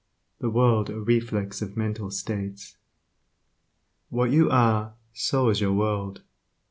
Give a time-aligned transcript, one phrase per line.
[0.39, 2.75] The world a reflex of mental states
[4.09, 6.23] What you are, so is your world.